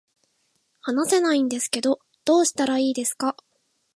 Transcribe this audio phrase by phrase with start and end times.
[0.81, 3.35] 話せないんですけど、どうしたらいいですか